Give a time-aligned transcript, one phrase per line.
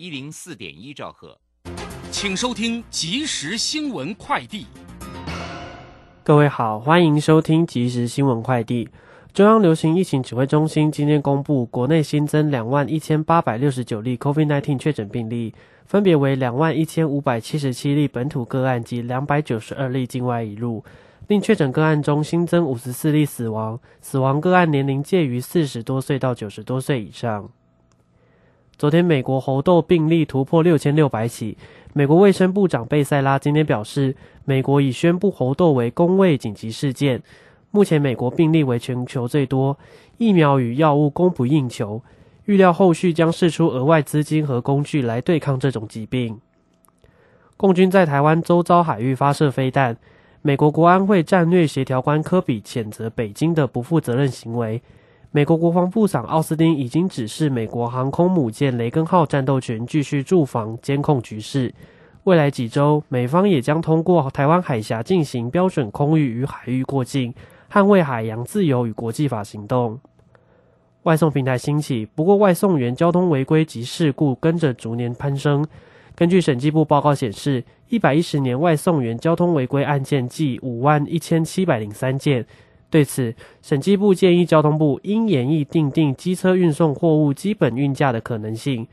[0.00, 1.38] 一零四点一兆赫，
[2.10, 4.64] 请收听即时新闻快递。
[6.24, 8.88] 各位好，欢迎收听即时新闻快递。
[9.34, 15.52] 中央流行疫情指挥中心今天公布，国内新增两万一千八百六十九例 COVID-19 确诊病例，
[15.84, 20.82] 分别为两万一千五百七十七例本土个案及两百九十二例境外移入。
[21.28, 27.50] 另确诊个案中新增五十四例死亡，死亡个案年龄介于四十多岁到九十多岁以上。
[28.80, 31.54] 昨天，美国猴痘病例突破六千六百起。
[31.92, 34.16] 美国卫生部长贝塞拉今天表示，
[34.46, 37.22] 美国已宣布猴痘为公卫紧急事件。
[37.72, 39.76] 目前，美国病例为全球最多，
[40.16, 42.00] 疫苗与药物供不应求，
[42.46, 46.40] 预料后续将释出额外资金和工具来对抗这种疾病。
[47.58, 49.94] 共军在台湾周遭海域发射飞弹。
[50.40, 54.80] 美国国安会战略协调官科比谴责北京的不负责任行为。
[55.32, 61.72] 美国国防部长奥斯汀已经指示美国航空母舰“雷根”号战斗群继续驻防监控局势。
[62.24, 67.32] 未来几周，美方也将通过台湾海峡进行标准空域与海域过境，
[67.70, 70.00] 捍卫海洋自由与国际法行动。
[71.04, 75.64] 外送平台兴起，不过外送员交通违规及事故跟着逐年攀升。
[76.16, 82.44] 根据审计部报告显示，一百一十年外送员交通违规案件计五万一千七百零三件。
[82.90, 88.88] 对此，审计部建议交通部应严议定定机车运送货物基本运价的可能性，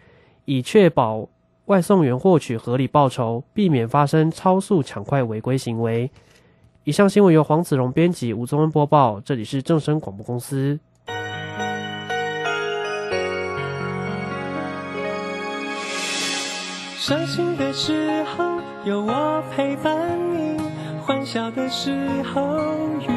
[0.46, 1.28] 以确保
[1.66, 6.12] 外送员获取合理报酬，避免发生超速抢快违规行为。
[6.84, 9.20] 以上新闻由黄子荣编辑，吴宗恩播报。
[9.20, 10.80] 这里是正声广播公司。
[16.98, 18.46] 伤心的时候
[18.86, 20.58] 有我陪伴你，
[21.02, 22.58] 欢笑的时候
[23.02, 23.17] 与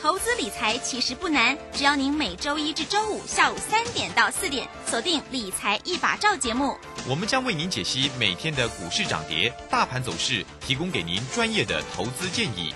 [0.00, 6.78] 投资理财其实不难，只要您每周一至周五下午三点到四点锁定《理财一把照》节目，
[7.08, 12.72] 我们将为您解析每天的股市涨跌、大盘走势，提供给您专业的投资建议。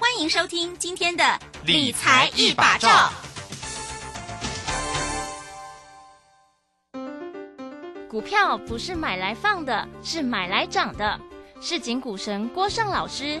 [0.00, 1.22] 欢迎收听今天的
[1.66, 2.88] 《理财一把照》。
[8.08, 11.20] 股票不是买来放的，是买来涨的。
[11.60, 13.40] 市井股神郭胜老师，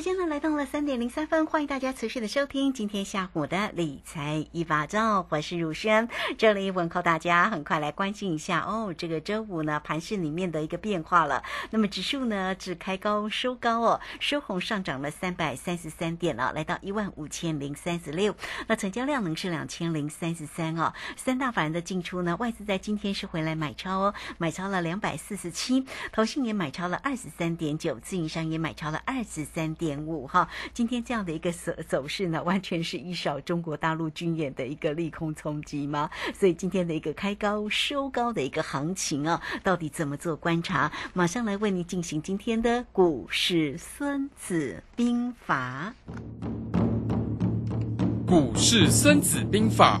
[0.00, 11.42] 时间呢来到了三点零三分，欢迎大家持续的收听今天下午的理财一把照，我是如轩，这里问候大家，很快来关心一下哦，这个周五呢盘市里面的一个变化了。
[11.68, 18.34] 那么指数呢只开高收高哦，收红上涨了三百三十三点了，来到一万五千零三十六。
[18.68, 20.94] 那成交量呢是两千零三十三哦。
[21.14, 29.74] 三大法人的进出呢，外资在今天是回来买超哦，买超了两百四十七，投信也买超了二十三点九，自营商也买超了二十三。
[29.74, 36.10] 点五哈，今天这样的一个走走势呢，完全是一扫中国大陆军演的一个利空冲击吗？
[36.34, 40.90] 所以今天的一个开高收高的一个行情啊，到底怎么做观察？
[41.12, 45.94] 马上来为你进行今天的股市孙子兵法。
[48.26, 50.00] 股市孙子兵法。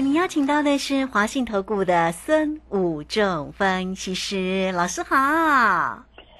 [0.00, 5.14] 为您邀请到的是华信投顾的孙武仲分析师老师好，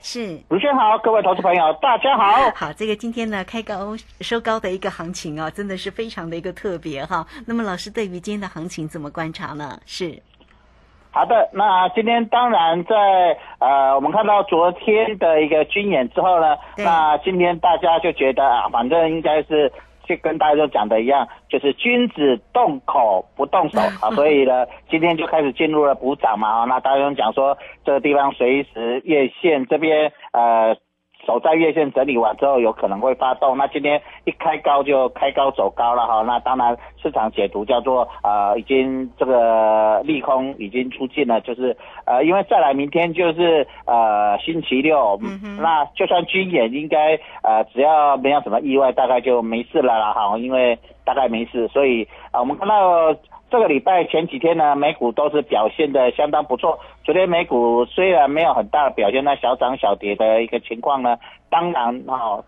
[0.01, 2.51] 是卢轩好，各位投资朋友大家好。
[2.55, 7.27] 好，这个今天呢开高收高的一个行情啊，真的是非常的一个特别哈。
[7.47, 9.79] 那么老师对于今天的行情怎么观察呢？
[9.85, 10.19] 是
[11.11, 12.97] 好的，那今天当然在
[13.59, 19.71] 呃，我们看到昨天的一个军演之后呢，那今天大家就觉得啊，反正应该是。
[20.11, 30.77] 就跟大家都讲的一样，就是君子动口不动手 啊，所以呢，今天就开始进入了补涨嘛啊，那大家讲说这个地方随时月线这边呃。
[31.31, 33.57] 守在月线整理完之后，有可能会发动。
[33.57, 36.23] 那今天一开高就开高走高了哈。
[36.23, 45.21] 那当然市场解读叫做呃，已经这个利空已经出尽了，就是呃，因为再来明天就是呃星期六，
[45.61, 50.37] 那就算军演应该呃只要没有什么意外，大概就没事了啦哈。
[50.37, 53.15] 因为大概没事，所以啊我们看到。
[53.51, 56.79] 这个礼拜前几天呢，美股都是表现的相当不错。
[57.03, 61.19] 昨天美股虽然没有很大的表现，那小涨小跌的一个情况呢，
[61.51, 62.45] 当然哈，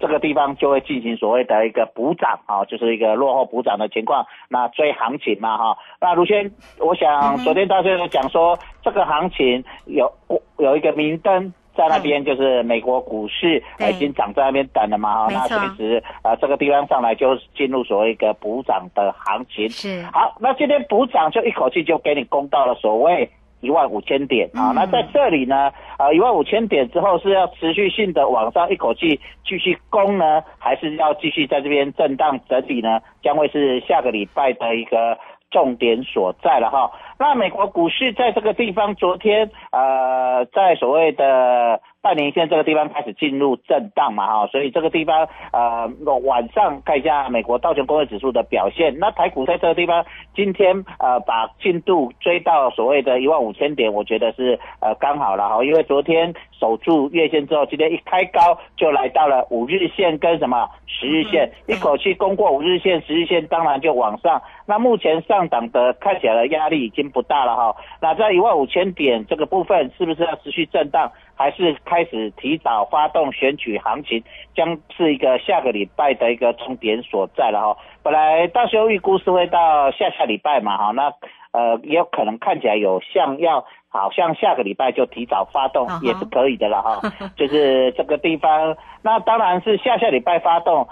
[0.00, 4.26] 这个地方就会进行所谓的一个补涨啊，就是一个落后补涨的情况。
[4.48, 6.50] 那追行情嘛哈，那卢轩，
[6.80, 10.10] 我想昨天大家都讲说，这个行情有
[10.56, 11.52] 有一个明灯。
[11.76, 19.68] 在那边就是美国股市已经涨在那边等了嘛，哈，那随时啊这个地方上来就进入所谓一个补涨的行情。
[19.68, 23.28] 是，好，那今天补涨就一口气就给你攻到了所谓
[23.60, 24.72] 一万五千点啊。
[24.74, 33.00] 那在这里呢，啊一万五千点之后是要持续性的往上一口气继续攻呢，还是要继续在这边震荡整理呢？
[33.22, 35.18] 将会是下个礼拜的一个。
[35.48, 41.80] 重点所在了哈，那美国股市在这个地方，昨天呃，在所谓的。
[42.06, 45.88] 半年线这个地方开始进入震荡嘛哈，所以这个地方呃
[46.22, 48.96] 晚上看一下美国道琼工业指数的表现。
[49.00, 64.40] 那台股在这个地方今天呃把进度追到所谓的一万五千点，我觉得是呃刚好了哈，因为昨天守住月线之后，今天一开高就来到了五日线跟什么十日线，一口气攻过五日线、十日线，当然就往上。
[64.64, 67.76] 那目前上涨的看起来的压力已经不大了哈。
[68.00, 71.10] 那在一万五千点这个部分是不是要持续震荡？
[71.38, 74.24] 还是开始提早发动选举行情，
[74.54, 77.76] 将是一个下个礼拜的一个重点所在了哈。
[78.02, 81.12] 本来到时候预估是会到下下礼拜嘛哈，那
[81.52, 87.02] 呃也有可能看起来有像要好像下个礼拜就提早发动也是可以的了哈。
[87.36, 90.88] 就是这个地方，那当然是下下礼拜发动，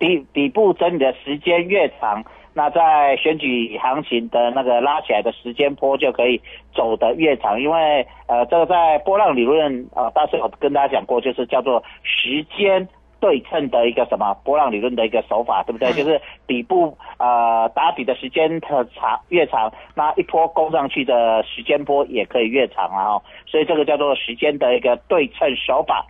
[0.00, 1.14] 底底部整理的。
[1.24, 2.24] 时间越长。
[2.54, 6.40] 那在选举行情的那个拉起来的时间波就可以
[6.72, 12.88] 走得越长，因为呃，这个在波浪理论呃，当时有跟大家讲过，就是叫做时间
[13.20, 15.92] 对称的一个什么波浪理论的一个手法，对不对？
[15.92, 26.06] 就是底部呃打底的时间的长越长，那一波攻上去的时间波也可以越长啊，所以这个叫做时间的一个对称手法。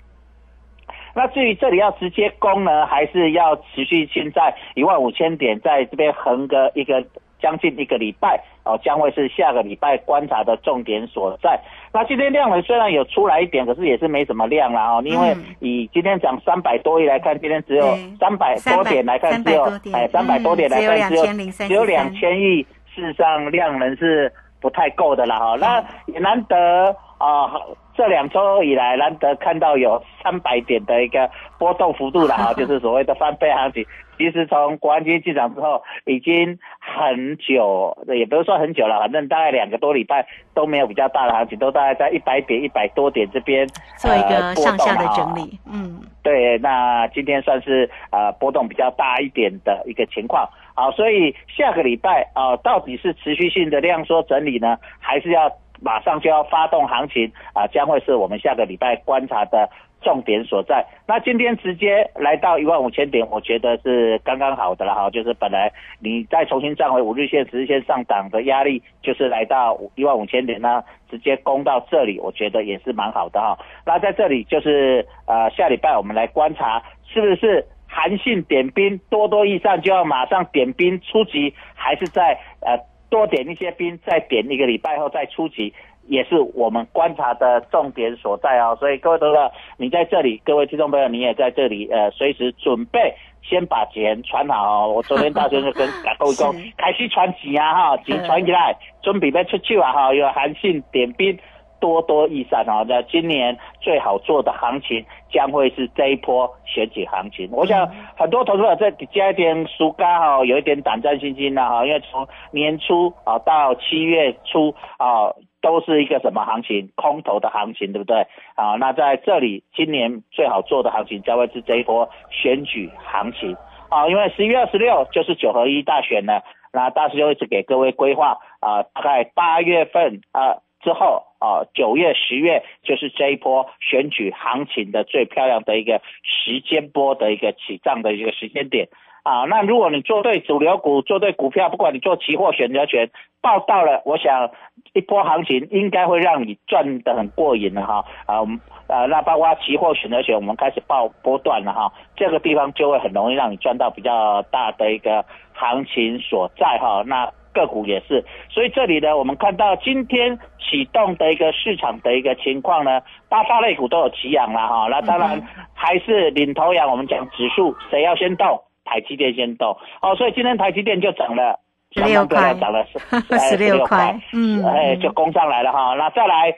[1.14, 7.04] 那至于这里要直接攻呢，还是要持续现在一万五千点在这边横个一个
[7.40, 11.60] 将近一个礼拜哦，将会是下个礼拜观察的重点所在。
[11.92, 21.26] 那今天量能虽然有出来一点，可是也是没什么量了哦，因为以今天涨三百多亿来看，今天只有三百多点来看，只有哎三百多点来看，只有
[21.68, 22.62] 只有两千亿，
[22.94, 25.56] 事实上量能是不太够的啦哈。
[25.60, 27.52] 那也难得啊。
[27.96, 33.86] 这两周以来，难得看到有三百点的一个波动幅度了啊， 就是所谓的翻倍行情。
[34.16, 40.24] 其实从国安基金进场之后，已经很久，也不是说很久了，反正大概两个多礼拜
[40.54, 45.58] 都没有比较大的行情，都大概在一百点、一百多点这边做一个上下的整理。
[45.66, 50.48] 嗯，对，那今天算是呃波动比较大一点的一个情况。
[50.76, 55.50] 好，所以下个礼拜啊，到底是持续性的量缩整理呢，还是要？
[55.84, 59.68] 马上就要发动行情啊，将会是我们下个礼拜观察的
[60.00, 60.84] 重点所在。
[61.06, 65.10] 那今天直接来到一万五千点，我觉得是刚刚好的了哈。
[65.10, 73.58] 就是本来你再重新站回五日线、十日线上档的压力，就是来到一万五千点那直接攻到这里，我觉得也是蛮好的哈。
[73.84, 82.78] 那在这里就是呃下礼拜我们来观察，是不是韩信点兵多多益善就要马上点兵出击，还是在呃。
[83.10, 85.72] 多点一些兵，再点一个礼拜后再出击，
[86.06, 88.76] 也是我们观察的重点所在哦。
[88.78, 94.88] 所以各位同学，你在这里，各位听众朋友，你也在这里，呃，随时准备先把钱传好。
[94.88, 101.38] 我昨天大学就跟各位讲，开始传钱啊哈，钱传起来，准备要出去啊哈，有韩信点兵。
[101.84, 102.82] 多多益善啊！
[102.88, 107.46] 那今年最好做的行情将会是这一波选举行情。
[107.52, 107.86] 我想
[108.16, 115.28] 很多投资者在加一点输干哈，有一点胆战心惊的哈，因为从年初啊到七月初啊，
[115.60, 116.88] 都是一个什么行情？
[116.96, 118.26] 空头的行情，对不对？
[118.54, 123.54] 啊，那在这里今年最好做的行情将会是这一波选举行情
[123.90, 130.56] 啊，因为十一月二十六就是九合一大选了，那大师就一直给各位规划啊，大概八月份啊。
[130.84, 138.88] 之后啊，九月、十月就是这一波选举行情的最漂亮的一个时间波的一个起涨的一个时间点。
[139.22, 139.44] 啊。
[139.44, 143.10] 那如果你做对主流股，做对股票，不管你做期货、选择权，
[143.42, 144.50] 报到了，我想
[144.94, 148.06] 一波行情应该会让你赚得很过瘾的哈。
[148.24, 148.58] 啊，我们
[148.88, 157.02] 呃，那包括期货、选择权，我们开始报波段了哈，这个地方就会很容易让你赚到比较大的一个行情所在哈。
[157.06, 164.88] 那个股也是，所以这里呢，我们看到今天启动的一个市场的一个情况呢，八大类股都有起扬了哈。
[164.90, 165.40] 那当然
[165.72, 170.14] 还是领头羊，我们讲指数谁要先动，台积电先动哦。
[170.16, 171.60] 所以今天台积电就涨了，
[171.92, 172.84] 十六块，涨了
[173.48, 175.94] 十六块，嗯，哎，就攻上来了哈。
[175.94, 176.56] 那再来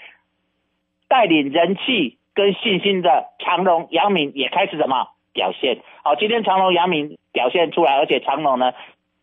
[1.07, 5.79] 带领人气跟信心的长隆、阳明也开始什么表现？
[6.03, 8.73] 好，今天长隆、阳明表现出来，而且长隆呢。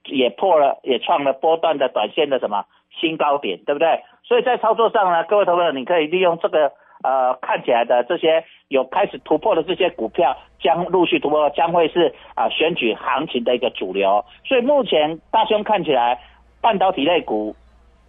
[0.06, 2.66] 也破了，也创了波段的短线的什么
[3.00, 4.04] 新高点，对不对？
[4.24, 6.72] 所以在操作上呢，各位投资者，你可以利用这个
[7.04, 14.24] 呃看起来的这些有开始突破的这些股票，将陆续突破，将会是啊选举行情的一个主流。
[14.46, 16.20] 所以目前大兄看起来，
[16.62, 17.56] 半导体类股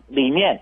[0.09, 0.61] 里面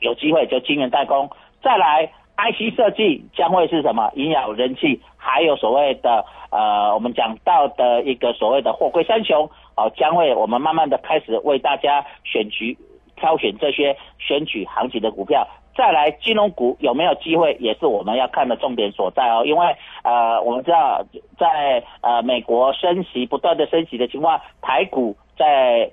[0.00, 1.30] 有机会，就晶圆代工，
[1.62, 9.48] 再来 IC 设计将会是什么引养人气，还有所谓的呃我们讲到的一个所谓的货柜三雄。
[9.74, 12.76] 好，将会我们慢慢的开始为大家选举
[13.16, 19.42] 挑选这些选举行情的股票，再来金融股有没有机会，也是我们要看的重点所在哦。
[19.44, 19.66] 因为
[20.02, 21.04] 呃，我们知道
[21.38, 25.90] 在呃美国升息不断的升息的情况，台股在。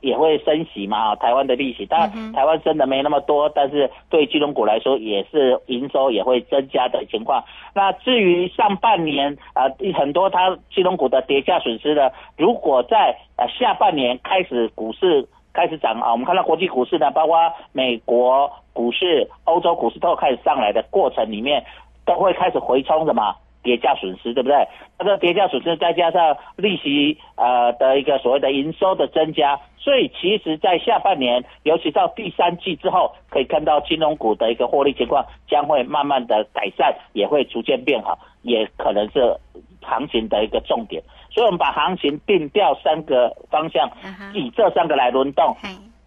[0.00, 1.16] 也会升息嘛？
[1.16, 7.42] 台湾的利息，当然台湾升的没那么多，但是对金融股来说也是营收也会增加的情况。
[7.74, 9.64] 那至于上半年啊，
[9.94, 17.36] 很多它金融股的跌价损失呢，如果在呃下半年开始股市开始涨啊，我们看到国际股市呢，包括
[17.72, 21.64] 美国股市、欧洲股市都开始上来的过程里面，
[22.06, 23.34] 都会开始回冲的嘛。
[23.62, 24.56] 跌价损失对不对？
[24.98, 39.36] 那个叠加损失再加上利息呃的一个所谓的营收的增加，所以其实，在下半年，尤其到第三季之后，可以看到金融股的一个获利情况将会慢慢的改善，也会逐渐变好，也可能是
[39.82, 41.02] 行情的一个重点。
[41.30, 43.90] 所以我们把行情定调三个方向，
[44.34, 45.56] 以这三个来轮动。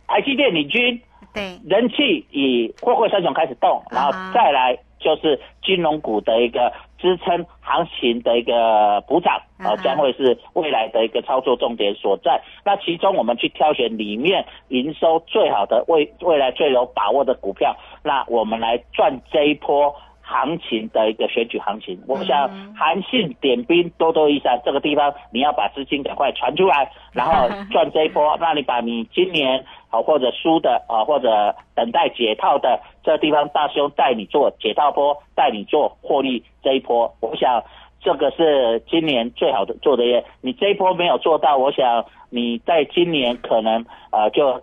[0.08, 1.02] 台积电领军，
[1.34, 4.78] 对，人气以货柜三雄开始动，然后再来。
[5.04, 12.40] 就是金融股的一个支撑行情的一个补涨啊，将会是未来的一个操作重点所在。
[12.64, 19.96] 那其中我们去挑选里面营收最好的、未未来最有把握的股票，那我们来赚这一波
[20.32, 22.02] 行情的一个选举行情。
[22.08, 28.38] 我想韩信点兵，多多益善，这个地方你要把资金赶快传出来，然后 赚这一波。
[28.40, 29.64] 那你把你今年。
[29.92, 37.62] 啊，或者输的啊，或者等待解套的，这地方大兄带你做解套波，带你做获利这一波，我想
[38.00, 40.24] 这个是今年最好的做的业。
[40.40, 44.62] 你这一波没有做到，我想你在今年可能呃就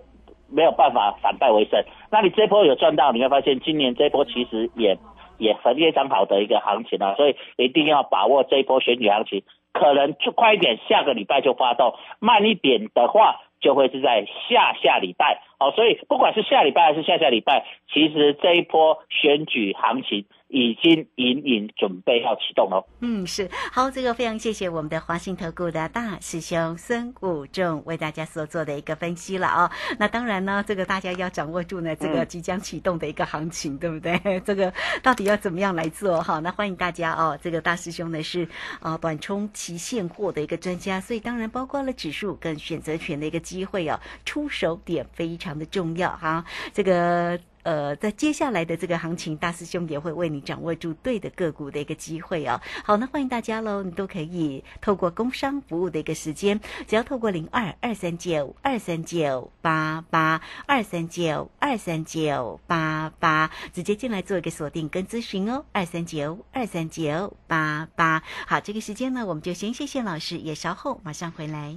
[0.51, 1.79] 没有办法反败为胜。
[2.11, 4.97] 那你这一波有赚到，你会发现今年这一波其实也
[5.39, 9.43] 也很非常好的一个行情啊，所以一定要把握这一波选举行情，
[9.73, 13.41] 可能就快一点，下个礼拜就发动；慢一点的话。
[13.61, 20.27] 就会是在下下礼拜，好，所以不管是下礼拜还是下下礼拜，其实这一波选举行情。
[20.49, 22.87] 已经隐隐准备要启动了。
[23.01, 29.71] 嗯，是好，这个非常谢谢我们的华信投顾的大师兄孙武仲为大家所做的一个分析了啊。
[29.99, 34.41] 那当然呢，这个大家要掌握住呢，这个即将启动的一个行情，对不对？
[34.41, 36.23] 这个到底要怎么样来做？
[36.23, 37.39] 哈，那欢迎大家哦。
[37.43, 38.49] 这个大师兄呢是
[38.81, 46.45] 啊短冲期现货的一个专家，所以当然包括了指数跟选择权的一个机会哦，出手点非常的重要哈。
[46.73, 47.39] 这个。
[47.69, 52.59] 呃，在接下来的这个行情，大师兄也会为你掌握住对的个股的一个机会哦。
[52.83, 65.67] 好，那欢迎大家喽，你都可以透过工商服务的一个时间，只要透过零二二三九二三九八八二三九二三九八八直接进来做一个锁定跟咨询哦。
[65.73, 71.77] 二三九二三九八八，好，这个时间呢，我们就先谢谢老师，也稍后马上回来。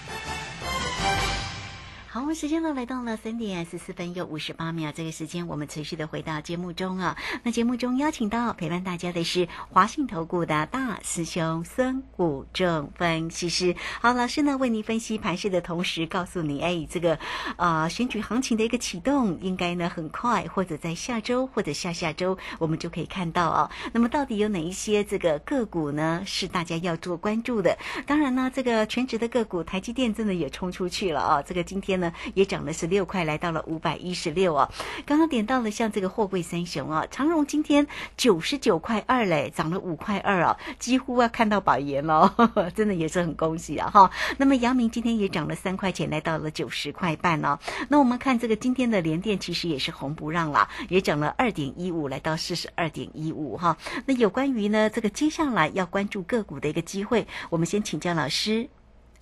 [2.13, 7.15] 好，时间呢来到了三点十四分又五十八秒，这个时间我们持续的回到节目中啊。
[7.43, 13.77] 那节目中邀请到陪伴大家的是华信投顾的大师兄孙武正分析师。
[14.01, 17.17] 好，老师呢为您分析盘势的同时，告诉你，哎，这个
[17.55, 23.71] 呃选举行情的一个启动，应该呢很快，或者在下周或者下下周，我们就可以看到哦。
[23.93, 27.77] 那么到底有哪一些这个个股呢是大家要做关注的？
[28.05, 31.41] 当然呢，这个全职的个股，台积电真的也冲出去了啊。
[31.41, 34.69] 这个今天呢也涨了十六块，来到了五百一十六哦。
[35.05, 42.35] 刚刚点到了像这个货柜三雄啊，长荣今天九十九块二嘞，涨了五块二哦，几乎要看到百元了，
[42.75, 44.11] 真的也是很恭喜啊哈。
[44.37, 47.59] 那么杨明今天也涨了三块钱，来到了九十块半哦。
[47.87, 53.77] 那我们看这个今天的联电其实也是红不让啦，也涨了二点一五，来到四十二点一五哈。
[54.07, 58.67] 那有关于呢这个接下来要关注个股的一个机会，我们先请教老师。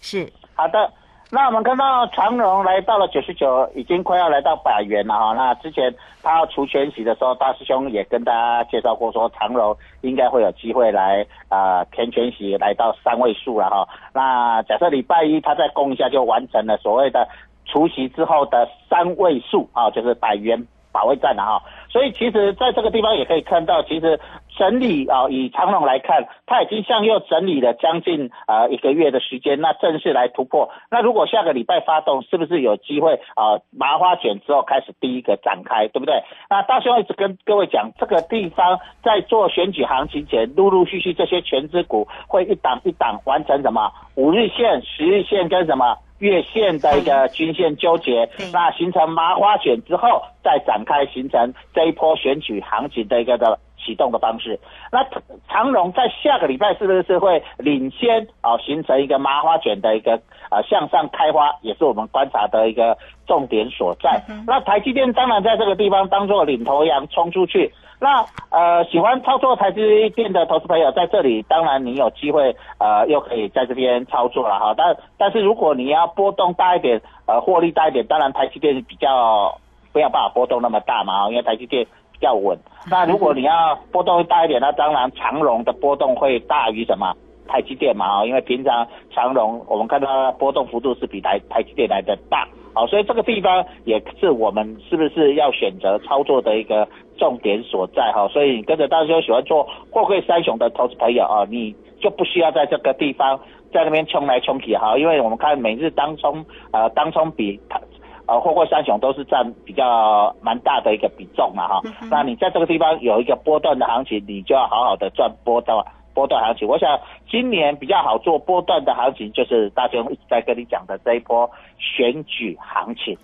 [0.01, 0.93] 是好的，
[1.31, 5.33] 那我们看到长荣来到了九十九，已经快要来到百元了哈。
[5.33, 5.93] 那之前
[6.23, 13.87] 他要除权息的时候，大师兄也跟大家介绍过，说长荣应该会有机会来啊填权息，来到三位数了哈。
[14.11, 17.27] 那假设礼拜一他再攻一下，就完成了所谓的
[17.65, 20.59] 除息之后的三位数啊，就是百元
[20.91, 21.61] 保卫战了哈。
[21.89, 24.19] 所以其实在这个地方也可以看到，其实。
[24.59, 30.69] 整理啊，以长龙来看，它已经向右整理了将近啊一个月的时间，那正式来突破。
[30.91, 33.63] 那如果下个礼拜发动，是不是有机会啊？
[33.71, 36.23] 麻花卷之后开始第一个展开，对不对？
[36.49, 53.57] 那大兄一直跟各位讲，这个地方在做选举行情前，陆陆续续这些全资股会一档一档完成什么五日线、十日线跟什么月线的一个均线纠结，那形成麻花卷之后，再展开形成这一波选举行情的一个的。
[53.83, 54.59] 启动的方式，
[54.91, 55.03] 那
[55.47, 60.19] 长荣在下个礼拜是不是会领先啊，形成一个麻花卷的一个
[60.49, 64.21] 啊向上开花，也是我们观察的一个重点所在。
[64.45, 67.73] 那台积电当然在这个地方当做领头羊冲出去。
[68.01, 74.73] 那呃喜欢操作台积电的投资朋友在这里，当然你有机会呃又可以在这边操作了哈。
[74.77, 79.57] 但但是如果你要波动大一点，呃获利大一点，当然台积电比较
[79.91, 81.85] 不要办法波动那么大嘛，因为台积电。
[82.19, 82.57] 较稳，
[82.89, 87.13] 那如果你要波动大一点，那当然长荣的波动会大于什么？
[87.51, 98.11] 台积电嘛啊，因为平常长荣我们看到波动幅度是比台台积电来的大，好，所以这个地方也是我们是不是要选择操作的一个重点所在？
[98.13, 103.39] 哈，所以你跟着大家喜欢做货柜三雄的投资朋友啊，你就不需要在这个地方
[103.73, 107.81] 在那边冲来冲去哈，因为我们看每日当冲呃当冲比它。
[108.29, 111.81] 呃，货柜三雄都是占比较蛮大的一个比重嘛，哈。
[112.11, 116.67] 那你在这个地方有一个波段的行情，你就要好好的赚波段波段行情。
[116.67, 123.17] 我想今年比较好做波段的行情，就是大雄一直在跟你讲的这一波选举行情。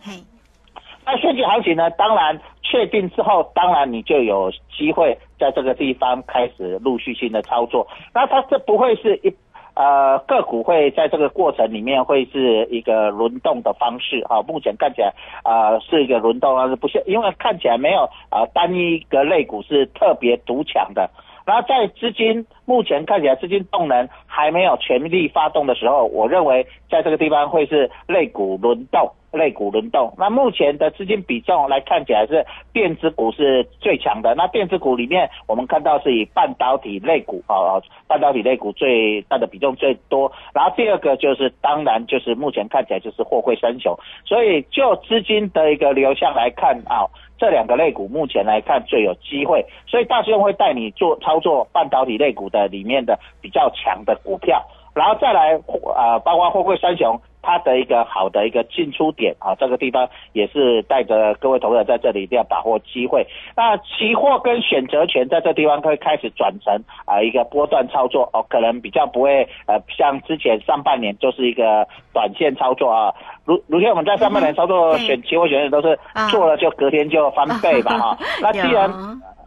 [1.06, 7.88] 那选举行情呢，当然确定之后，当然你就有机会在这个地方开始陆续性的操作。
[8.12, 9.32] 那它这不会是一。
[9.76, 21.10] 呃，个股会在这个过程里面会是一个轮动的方式啊，目前看起来啊是一个轮动方式，不是因为看起来没有啊单一个类股是特别独强的。
[21.46, 29.12] 然后在资金目前看起来资金动能还没有全力发动的时候，我认为在这个地方会是类股轮动。
[29.36, 34.34] 类股轮动，那目前的资金比重来看起来是电子股是最强的。
[34.34, 37.76] 那电子股里面，我们看到是以半导体类股啊，
[38.08, 40.32] 半导体类股最大的比重最多。
[40.54, 43.94] 然后第二个就是，当然就是目前看起来就是货柜三雄。
[44.24, 47.04] 所以就资金的一个流向来看啊，
[47.38, 49.66] 这两个类股目前来看最有机会。
[49.88, 55.56] 所以大师兄会带你做操作半导体类股的里面的比较强的股票，然后再来
[55.96, 57.20] 啊，包括货柜三雄。
[57.46, 63.28] 它的一个好的一个进出点啊，这个地方也是带着各位投资者在这里一定要把握机会。
[63.56, 66.74] 那期货跟选择权在这地方会开始转成
[67.06, 73.14] 啊一个波段操作哦，可能比较不会呃像之前上半年就是一个短线操作啊。
[73.46, 76.00] 如如前我们在上半年操作选期货选择都是
[76.32, 78.18] 做了就隔天就翻倍吧哈。
[78.42, 78.92] 那既然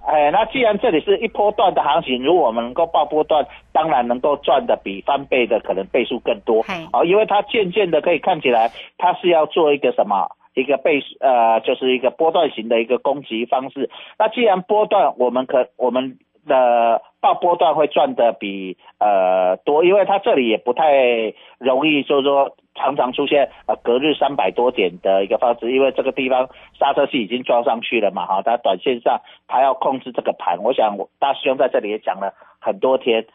[0.09, 6.65] 哎，那既然这里是一波段的行情，如果我们能够报波段，当然能够赚的比翻倍的可能倍数更多。
[6.91, 13.91] 好，因为它渐渐的可以看起来，它是要做一个什么，一个倍呃，就是一个波段型的一个攻击方式。
[14.19, 16.17] 那既然波段，我们可我们
[16.49, 22.57] 的报波段会赚的比呃多，因为它这里也不太容易，就是说。
[22.81, 33.27] 常常出现呃隔日三百多点的一个方式，因为这个地方刹车器已经装上去了嘛哈，它短线上它要控制这个盘，我想大师兄在这里也讲了很多天，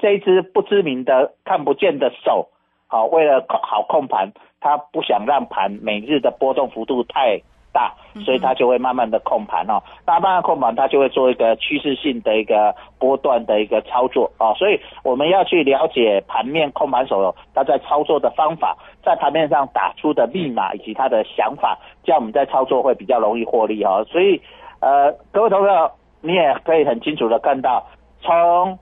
[0.00, 2.48] 这一只不知名的看不见的手
[2.88, 7.42] 好、为了控好控盘，他不想让盘每日的波动幅度太
[7.76, 7.92] 大，
[8.24, 9.82] 所以他就会慢慢的控盘哦。
[10.06, 14.54] 那慢慢控盘，他就会做一个趋势性的一个波段的一个操作哦。
[14.56, 24.06] 所以我们要去了解盘面控盘手他在操作的方法，在盘面上打出的密码以及他的想法，这样我们在操作会比较容易获利哦。
[24.10, 24.40] 所以
[24.80, 27.86] 呃，各位投票，你也可以很清楚的看到，
[28.22, 28.78] 从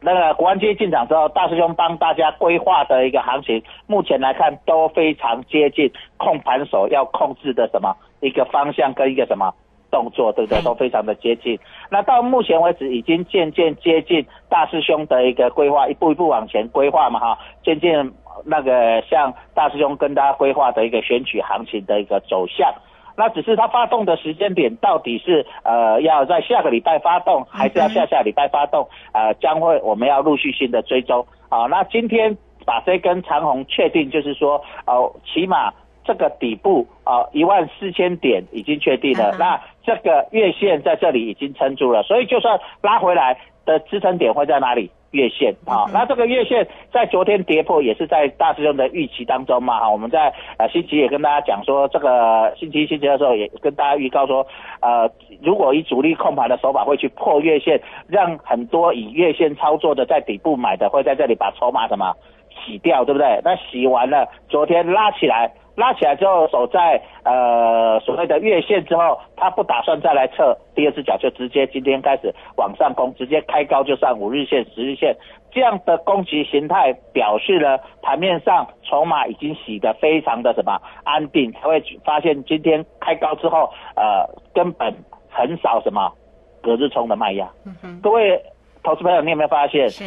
[0.00, 9.52] 那个国安基进场之后，大师兄帮大家规划的一个行情，目前来看都非常接近控盘手要控制的什么一个方向跟一个什么
[9.90, 10.62] 动作，对不对？
[10.62, 11.58] 都非常的接近。
[11.90, 18.12] 那到目前为止，已经渐渐接近大师兄的一个规划，一步一步往前规划嘛，哈，渐渐
[18.44, 22.72] 那个像大师兄跟大家规划的一个选举行情的一个走向。
[23.18, 28.88] 那只是它发动的时间点到底是呃要在下个礼拜发动，还是要下下礼拜发动？
[29.12, 31.66] 呃，将会我们要陆续性的追踪啊。
[31.66, 35.72] 那今天把这根长红确定，就是说呃，起码
[36.04, 39.34] 这个底部啊一万四千点已经确定了。
[39.36, 44.92] 那这个月线在这里已经撑住了，所以就算拉回来的支撑点会在哪里？
[45.12, 49.90] 月线啊，那这个月线在昨天跌破，也是在大师兄的预期当中嘛哈。
[49.90, 54.46] 我们在呃星期也跟大家讲说，这个星期一、星期二的时候也跟大家预告说，
[54.80, 62.14] 呃，如果以主力控盘的手法会去破月线，让很多以月线操作的在底部买的会在这里把筹码什么
[62.50, 63.40] 洗掉，对不对？
[63.42, 65.50] 那洗完了，昨天拉起来。
[65.78, 75.16] 拉起来之后，守在呃所谓的月线之后，他不打算再来测第二只脚，就直接今天开始往上攻，直接开高就上五日线、十日线
[75.52, 84.92] 这样的攻击形态，表示了盘面上筹码已经洗得非常的什么安定，才会发现今天开高之后，呃根本
[85.30, 86.12] 很少什么
[86.60, 87.48] 隔日冲的卖压。
[87.64, 88.42] 嗯各位
[88.82, 89.88] 投资朋友，你有没有发现？
[89.88, 90.04] 是。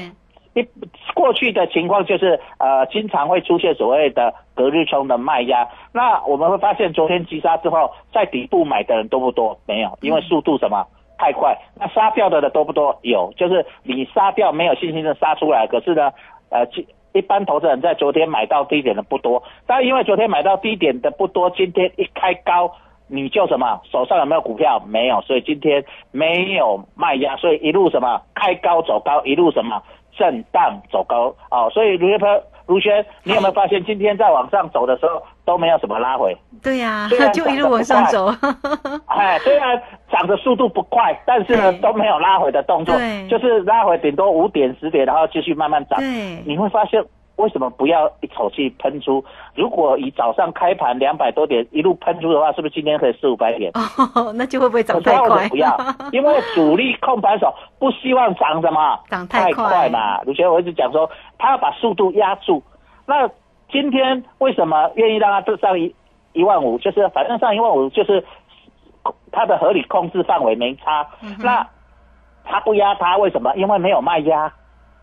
[0.54, 0.68] 一
[1.14, 9.58] 过去的情况就是呃经常会出现所谓的隔日冲的卖压，那我们会发现昨天急杀之后，在底部买的人多不多？
[9.66, 10.86] 没有，因为速度什么
[11.18, 11.58] 太快。
[11.80, 13.00] 那杀掉的的多不多？
[13.02, 16.12] 有，就是你杀掉没有信心的杀出来，可是呢，
[16.50, 16.68] 呃，
[17.14, 22.74] 一般投资人在昨天买到低点的不多，但因为昨天买到低点的不多，今天一开高
[23.08, 24.82] 你就什么手上有没有股票？
[24.86, 29.82] 没有，所以今天没有卖压，所以一路什么开高走高，一路什么。
[30.17, 36.36] 震荡走高哦，所以卢学鹏、卢轩，你有没有发现今天在往上走的时候都没有什么拉回？
[36.62, 38.28] 对呀， 就一路往上走。
[39.08, 42.95] 哎，虽然涨的速度不快，但是呢都没有拉回的动作，
[43.30, 46.00] 就是拉回顶多五点、十点，然后继续慢慢涨。
[46.00, 47.04] 对，你会发现。
[47.38, 49.24] 为什么不要一口气喷出？
[49.56, 53.72] 如果以早上开盘两百多点一路喷出的话，是不是今天可以四五百点？
[54.15, 55.50] 哦，那就会不会涨太快？
[55.50, 55.76] 不要，
[56.12, 60.22] 因为主力控盘手不希望涨什么涨太快嘛。
[60.22, 62.62] 卢学我一直讲说，他要把速度压住。
[63.08, 63.28] 那
[63.72, 65.96] 今天为什么愿意让他上一
[66.34, 66.78] 一万五？
[66.78, 68.24] 就是反正上一万五就是
[69.32, 71.08] 他的合理控制范围没差。
[71.39, 71.67] 那
[72.44, 73.56] 他不压他为什么？
[73.56, 74.54] 因为没有卖压。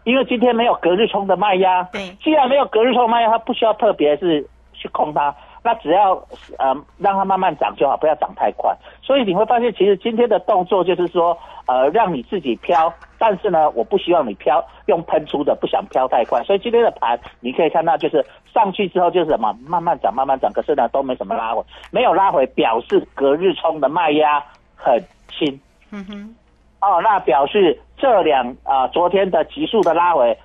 [0.08, 4.42] 因为今天没有隔日冲的卖压，对，既然没有隔日冲卖压，它不需要特别是
[4.72, 6.14] 去控它，那只要
[6.58, 8.74] 呃让它慢慢涨就好，不要涨太快。
[9.02, 16.42] 所以你会发现，其实今天的动作就是说，呃，让你自己飘，但是呢，我不希望你飘，用喷出的，不想飘太快。
[16.44, 24.42] 所以今天的盘你可以看到，就是上去之后就是什么慢慢涨，慢慢涨，可是呢都没什么拉回，没有拉回，表示隔日冲的卖压
[24.74, 25.60] 很轻。
[25.92, 26.34] 嗯哼。
[26.80, 30.36] 哦，那表示这两啊，昨天的急速的拉回，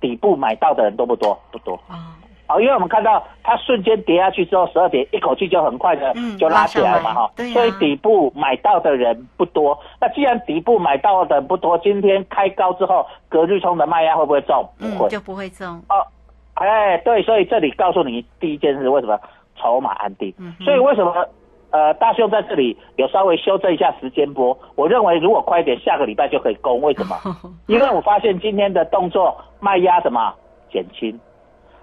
[0.00, 1.38] 底部买到的人多不多？
[1.50, 2.12] 不多啊。
[2.48, 7.30] 哦，因为我们看到它瞬间跌下去之后，十二点一口气就很快的就拉起来了嘛，哈。
[7.52, 9.76] 所以底部买到的人不多。
[10.00, 14.64] 那既然底部买到的不多，今天开高之后，隔日冲的卖压会不会重？
[14.78, 15.68] 不会，就不会重。
[15.88, 16.06] 哦，
[16.54, 19.18] 哎，对，所以这里告诉你第一件事，为什么
[19.56, 20.32] 筹码安定？
[20.38, 21.28] 嗯所以为什么？
[21.76, 26.80] 呃，大秀在这里有稍微修正一下时间波，我认为如果快一点，下个礼拜就可以攻。
[26.80, 27.14] 为什么？
[27.68, 30.32] 因为我发现今天的动作卖压什么
[30.72, 31.20] 减轻，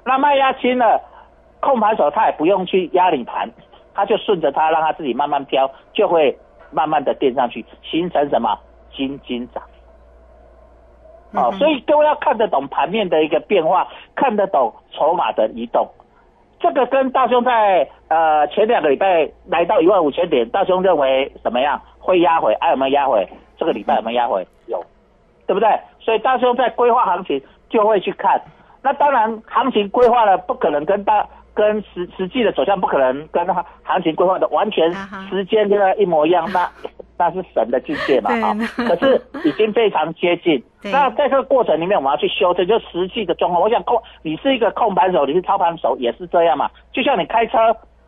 [0.04, 1.00] 那卖压轻了，
[1.60, 3.48] 控盘手他也不用去压你盘，
[3.94, 6.36] 他就顺着它让它自己慢慢飘，就会
[6.72, 8.58] 慢慢的垫上去，形成什么
[8.96, 9.62] 金金涨。
[11.34, 15.88] 哦，所以各位要看得懂盘面的一个变化，看得懂筹码的移动。
[16.63, 21.80] 这个跟大兄在呃前两个礼拜来到一万五千点，大兄认为怎么样？
[21.99, 22.56] 会压回？
[22.62, 23.28] 还有没有压回？
[23.58, 24.47] 这个礼拜有没有压回？
[24.67, 24.82] 有，
[25.45, 25.69] 对不对？
[25.99, 28.41] 所以大兄在规划行情就会去看。
[28.82, 33.45] 那当然，行情规划了不可能跟大跟实实际的走向不可能跟
[33.84, 34.89] 行情规划的完全
[35.30, 36.49] 时间跟一模一样。
[36.54, 36.69] 那
[37.17, 38.56] 那是神的境界嘛对哈、
[38.88, 40.62] 可是已经非常接近。
[40.91, 43.62] 那在这个过程里面，我们要去修正，就实际的状况。
[43.62, 46.69] 我想控，你是一个控盘手，你是操盘手，也是这样嘛。
[46.91, 47.58] 就像你开车，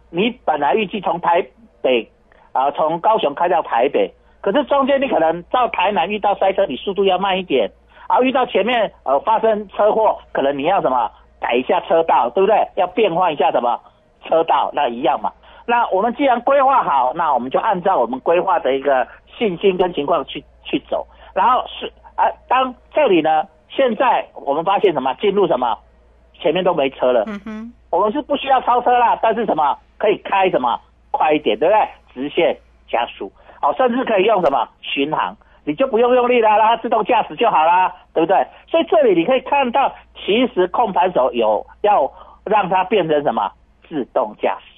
[0.09, 1.45] 你本来预计从台
[1.81, 2.09] 北
[2.51, 7.69] 啊、从高雄开到台北，可是中间你可能到台南遇到塞车，你速度要慢一点。
[8.07, 12.67] 啊，遇到前面呃发生车祸，可能你要什么改一下车道，对不对？
[12.75, 13.79] 要变换一下什么
[14.25, 15.31] 车道，那一样嘛。
[15.65, 21.05] 那我们既然规划好，那我们就按照我们规划的一个信心跟情况去去走。
[21.33, 25.13] 然后是啊，当这里呢，现在我们发现什么？
[25.15, 25.77] 进入什么？
[26.39, 27.23] 前面都没车了。
[27.27, 30.79] 嗯哼，我们是不需要超车啦，但是什么可以开什么
[31.11, 31.87] 快一点，对不对？
[32.13, 32.55] 直线
[32.89, 38.45] 加速，好、甚至可以用什么巡航，你就不用用力啦，让它自动驾驶就好啦，对不对？
[38.67, 42.11] 所以这里你可以看到，其实控盘手有要
[42.43, 43.51] 让它变成什么
[43.87, 44.74] 自动驾驶。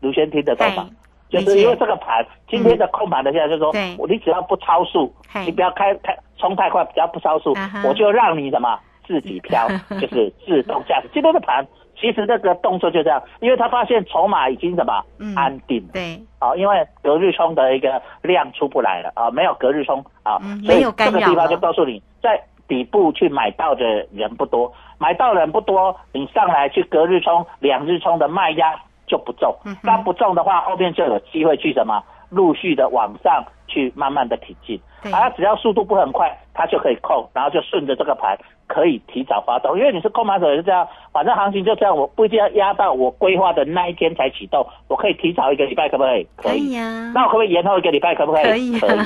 [0.00, 0.88] 卢先听得懂吗？
[1.28, 3.96] 就是因为这个盘，今天的控盘的现在就是说，对。
[4.08, 9.68] 你只要不超速，你不要开开冲太快，只要不超速啊，我就让你什么自己飘，
[10.00, 11.08] 就是自动驾驶。
[11.14, 11.64] 今天的盘
[11.96, 15.90] 其实这个动作就这样，因为他发现筹码已经什么嗯安定了。
[15.92, 28.74] 对，啊，因为隔日冲的一个量出不来了啊，没有隔日冲啊，嗯所以这个地方就告诉你，在底部去买到的人不多，买到人不多，你上来去隔日冲、两日冲的卖压
[29.10, 46.26] 就不重嗯，那、不重的话，后面就有机会去什么陆续的往上去慢慢的挺进，对啊，只要速度不很快，它就可以控，然后就顺着这个盘可以提早发动，因为你是控盘手也是这样，反正行情就这样，我不一定要压到我规划的那一天才启动，我可以提早一个礼拜，可不可以？
[46.36, 48.14] 可以呀，那我可不可以延后一个礼拜？
[48.14, 48.44] 可不可以？
[48.44, 48.98] 可以可以。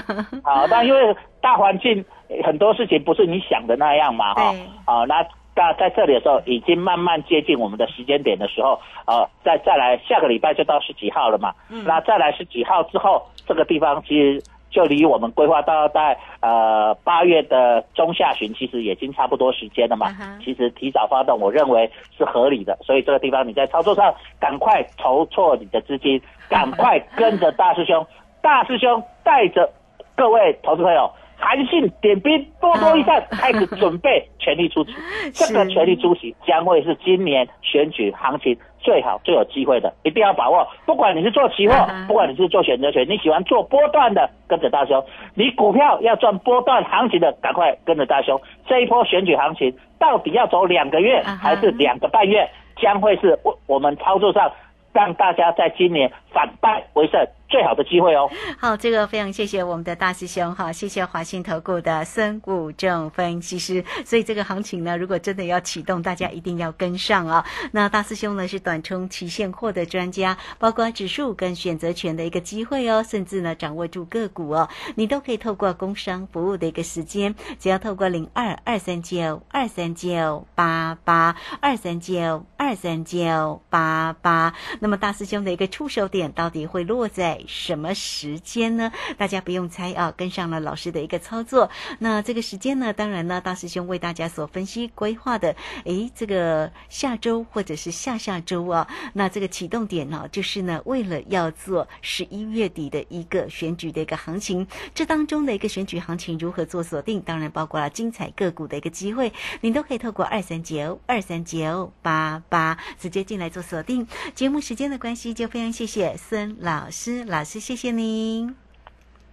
[0.42, 4.60] 好，但因为大环境呃很多事情不是你想的那样嘛，哈对。
[4.84, 11.54] 啊，那那在这里的时候，已经慢慢接近我们的时间点的时候，呃，再再来下个礼拜就到十几号了嘛。
[11.70, 20.08] 嗯那再来十几号之后，这个地方其实就离我们规划到在呃八月的中下旬，其实已经差不多时间了嘛。
[20.20, 21.88] 嗯其实提早发动，我认为
[22.18, 22.76] 是合理的。
[22.82, 28.04] 所以这个地方你在操作上，赶快筹措你的资金，赶快跟着大师兄，
[28.42, 29.70] 大师兄带着
[30.16, 31.08] 各位投资朋友。
[31.44, 34.94] 韩信点兵，多多益善，开始准备全力出击。
[35.34, 40.66] 这个全力出击将会是今年选举行情最好最有机会的，一定要把握。
[40.86, 41.74] 不管你是做期货
[42.08, 45.04] 不管你是做选择权，你喜欢做波段的，跟着大兄。
[45.34, 48.40] 你股票要赚波段行情的，赶快跟着大兄。
[48.66, 52.48] 这一波选举行情到底要走两个月还是两个半月，
[52.80, 54.50] 将会是我我们操作上
[54.94, 57.20] 让大家在今年反败为胜
[57.54, 58.28] 最好的机会哦。
[58.58, 63.84] 好，这个非常谢谢我们的大师兄哈，谢谢华信投顾的孙武正分析师。
[64.04, 67.46] 所以这个行情呢，如果真的要启动，大家一定要跟上啊。
[67.70, 84.52] 那大师兄呢是短冲期现货的专家，包括指数跟选择权的一个机会哦，甚至呢掌握住个股哦，你都可以透过工商服务的一个时间，只要透过零二二三九二三九八八二三九二三九八八。
[84.80, 88.92] 那么大师兄的一个出手点到底会落在什么时间呢？
[89.16, 91.70] 大家不用猜啊，跟上了老师的一个操作。
[91.98, 114.06] 那这个时间呢，当然呢，大师兄为大家所分析规划的，诶，这个下周或者是下下周啊，那这个启动点呢、就是呢，为了要做十一月底的一个选举的一个行情，这当中的一个选举行情如何做锁定，当然包括了精彩个股的一个机会，您都可以透过二三九二三九八八直接进来做锁定。
[114.34, 118.54] 节目时间的关系，就非常谢谢孙老师，老师谢谢您。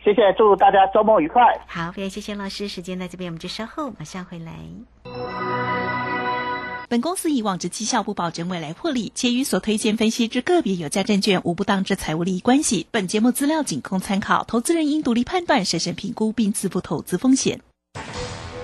[0.03, 1.43] 谢谢，祝大家周末愉快。
[1.67, 4.53] 好，非常谢谢老师，时间在这边，我们就稍后马上回来。
[6.89, 12.87] 本公司以往之绩效不保证未来获利，且与所推荐分析之个别有价证券无不当之财务利益关系。
[12.89, 17.61] 本节目资料仅供参考，投资人应独立判断、审慎评估并自负投资风险。